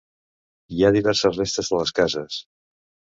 [0.75, 2.39] Hi ha diverses restes de les cases.